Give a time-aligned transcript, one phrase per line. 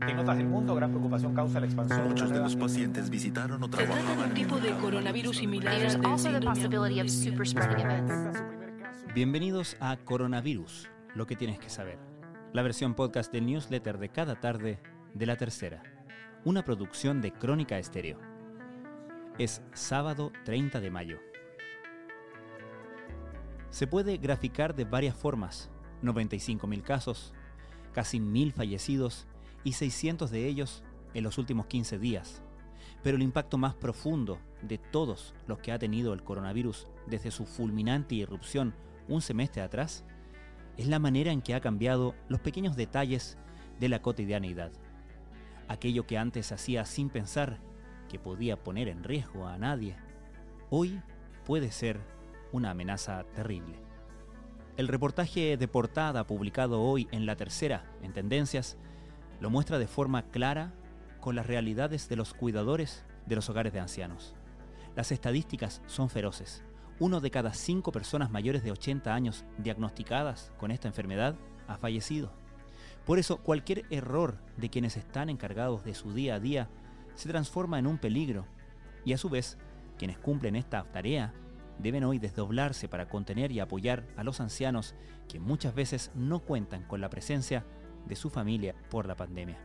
[0.00, 3.60] En otras del mundo, gran preocupación causa la expansión de Muchos de los pacientes visitaron
[3.60, 5.74] o Se trata de trabajaban un tipo de coronavirus similar.
[9.12, 11.98] Bienvenidos a Coronavirus, lo que tienes que saber.
[12.52, 14.78] La versión podcast del newsletter de cada tarde
[15.14, 15.82] de la tercera.
[16.44, 18.20] Una producción de Crónica Estéreo.
[19.36, 21.18] Es sábado 30 de mayo.
[23.70, 25.70] Se puede graficar de varias formas.
[26.04, 27.34] 95.000 casos,
[27.92, 29.26] casi 1.000 fallecidos
[29.64, 30.82] y 600 de ellos
[31.14, 32.42] en los últimos 15 días.
[33.02, 37.46] Pero el impacto más profundo de todos los que ha tenido el coronavirus desde su
[37.46, 38.74] fulminante irrupción
[39.08, 40.04] un semestre atrás
[40.76, 43.36] es la manera en que ha cambiado los pequeños detalles
[43.80, 44.72] de la cotidianeidad.
[45.66, 47.58] Aquello que antes hacía sin pensar
[48.08, 49.96] que podía poner en riesgo a nadie,
[50.70, 51.00] hoy
[51.44, 52.00] puede ser
[52.52, 53.74] una amenaza terrible.
[54.76, 58.78] El reportaje de portada publicado hoy en La Tercera, en Tendencias,
[59.40, 60.72] lo muestra de forma clara
[61.20, 64.34] con las realidades de los cuidadores de los hogares de ancianos.
[64.96, 66.62] Las estadísticas son feroces.
[66.98, 71.36] Uno de cada cinco personas mayores de 80 años diagnosticadas con esta enfermedad
[71.68, 72.32] ha fallecido.
[73.06, 76.68] Por eso, cualquier error de quienes están encargados de su día a día
[77.14, 78.46] se transforma en un peligro
[79.04, 79.56] y a su vez,
[79.96, 81.32] quienes cumplen esta tarea
[81.78, 84.94] deben hoy desdoblarse para contener y apoyar a los ancianos
[85.28, 87.64] que muchas veces no cuentan con la presencia
[88.08, 89.58] de su familia por la pandemia.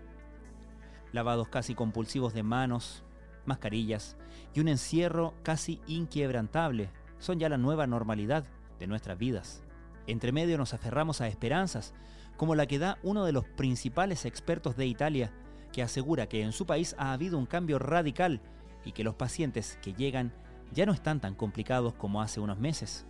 [1.11, 3.03] Lavados casi compulsivos de manos,
[3.45, 4.17] mascarillas
[4.53, 8.45] y un encierro casi inquebrantable son ya la nueva normalidad
[8.79, 9.63] de nuestras vidas.
[10.07, 11.93] Entre medio nos aferramos a esperanzas,
[12.37, 15.31] como la que da uno de los principales expertos de Italia,
[15.71, 18.41] que asegura que en su país ha habido un cambio radical
[18.83, 20.33] y que los pacientes que llegan
[20.73, 23.05] ya no están tan complicados como hace unos meses.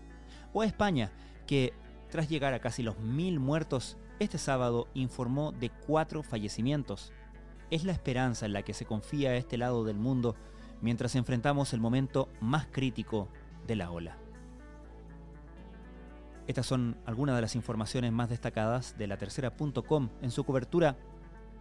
[0.53, 1.11] O a España,
[1.47, 1.73] que
[2.09, 7.11] tras llegar a casi los mil muertos, este sábado informó de cuatro fallecimientos.
[7.69, 10.35] Es la esperanza en la que se confía a este lado del mundo
[10.81, 13.29] mientras enfrentamos el momento más crítico
[13.67, 14.17] de la ola.
[16.47, 20.97] Estas son algunas de las informaciones más destacadas de la tercera.com en su cobertura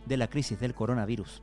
[0.06, 1.42] de la crisis del coronavirus.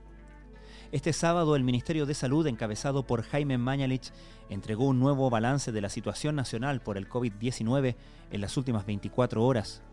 [0.91, 4.11] Este sábado el Ministerio de Salud, encabezado por Jaime Mañalich,
[4.49, 7.95] entregó un nuevo balance de la situación nacional por el COVID-19
[8.31, 9.83] en las últimas 24 horas.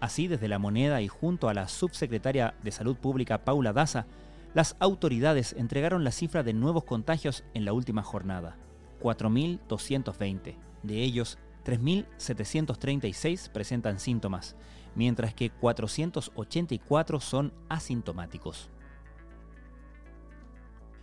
[0.00, 4.06] Así, desde la moneda y junto a la subsecretaria de Salud Pública Paula Daza,
[4.54, 8.56] las autoridades entregaron la cifra de nuevos contagios en la última jornada,
[9.00, 10.56] 4.220.
[10.82, 14.56] De ellos, 3.736 presentan síntomas,
[14.94, 18.70] mientras que 484 son asintomáticos.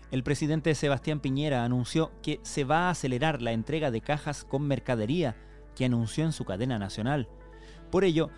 [0.09, 4.66] El presidente Sebastián Piñera anunció que se va a acelerar la entrega de cajas con
[4.66, 5.35] mercadería
[5.75, 7.28] que anunció en su cadena nacional.
[7.91, 8.29] Por ello,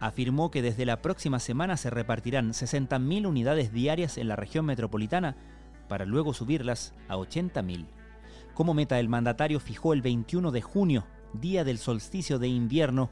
[0.00, 5.36] afirmó que desde la próxima semana se repartirán 60.000 unidades diarias en la región metropolitana
[5.88, 7.86] para luego subirlas a 80.000.
[8.54, 13.10] Como meta, el mandatario fijó el 21 de junio, día del solsticio de invierno,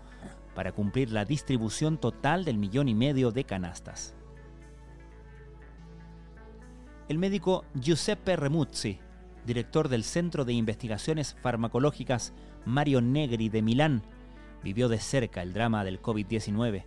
[0.55, 4.15] para cumplir la distribución total del millón y medio de canastas.
[7.09, 8.99] El médico Giuseppe Remuzzi,
[9.47, 12.33] director del Centro de Investigaciones Farmacológicas
[12.65, 14.03] Mario Negri de Milán,
[14.66, 16.82] vivió de cerca el drama del COVID-19.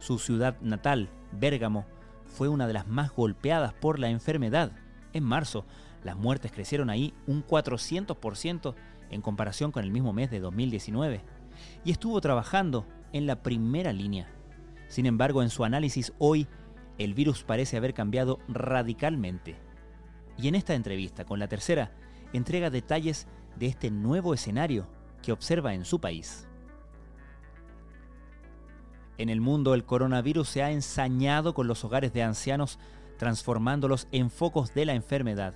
[0.00, 1.86] Su ciudad natal, Bérgamo,
[2.24, 4.72] fue una de las más golpeadas por la enfermedad.
[5.12, 5.64] En marzo,
[6.02, 8.74] las muertes crecieron ahí un 400%
[9.10, 11.20] en comparación con el mismo mes de 2019,
[11.84, 14.28] y estuvo trabajando en la primera línea.
[14.88, 16.48] Sin embargo, en su análisis hoy,
[16.98, 19.54] el virus parece haber cambiado radicalmente.
[20.36, 21.92] Y en esta entrevista con la tercera,
[22.32, 24.88] entrega detalles de este nuevo escenario
[25.22, 26.48] que observa en su país.
[29.18, 32.78] En el mundo el coronavirus se ha ensañado con los hogares de ancianos,
[33.18, 35.54] transformándolos en focos de la enfermedad.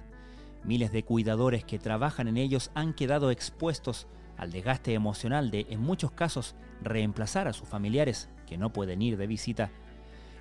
[0.65, 4.06] Miles de cuidadores que trabajan en ellos han quedado expuestos
[4.38, 9.19] al desgaste emocional de, en muchos casos, reemplazar a sus familiares que no pueden ir
[9.19, 9.71] de visita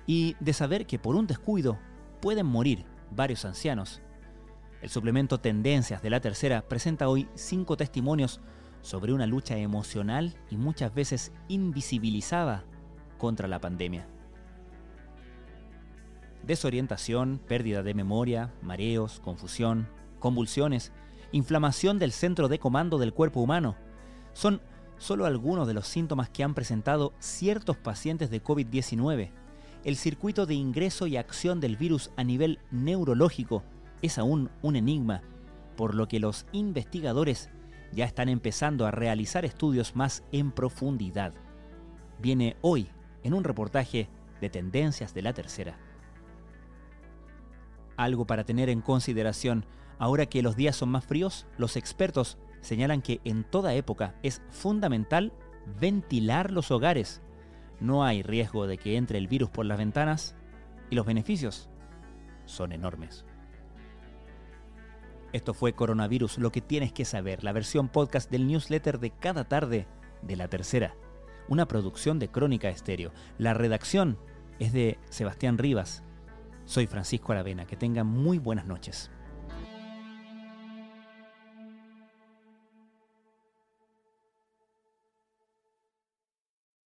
[0.06, 1.78] y de saber que por un descuido
[2.22, 4.00] pueden morir varios ancianos.
[4.80, 8.40] El suplemento Tendencias de la Tercera presenta hoy cinco testimonios
[8.80, 12.64] sobre una lucha emocional y muchas veces invisibilizada
[13.20, 14.08] contra la pandemia.
[16.42, 19.86] Desorientación, pérdida de memoria, mareos, confusión,
[20.18, 20.90] convulsiones,
[21.30, 23.76] inflamación del centro de comando del cuerpo humano
[24.32, 24.60] son
[24.98, 29.30] solo algunos de los síntomas que han presentado ciertos pacientes de COVID-19
[29.82, 33.62] el circuito de ingreso y acción del virus a nivel neurológico
[34.02, 35.22] es aún un enigma,
[35.76, 37.48] por lo que los investigadores
[37.92, 41.32] ya están empezando a realizar estudios más en profundidad.
[42.20, 42.90] Viene hoy
[43.22, 44.08] en un reportaje
[44.40, 45.78] de Tendencias de la Tercera.
[47.96, 49.66] Algo para tener en consideración,
[49.98, 54.42] ahora que los días son más fríos, los expertos señalan que en toda época es
[54.50, 55.32] fundamental
[55.78, 57.22] ventilar los hogares.
[57.80, 60.34] No hay riesgo de que entre el virus por las ventanas
[60.90, 61.68] y los beneficios
[62.46, 63.24] son enormes.
[65.32, 69.44] Esto fue Coronavirus, lo que tienes que saber, la versión podcast del newsletter de cada
[69.44, 69.86] tarde
[70.22, 70.94] de la tercera,
[71.48, 73.12] una producción de Crónica Estéreo.
[73.38, 74.18] La redacción
[74.58, 76.02] es de Sebastián Rivas.
[76.64, 79.10] Soy Francisco Aravena, que tengan muy buenas noches.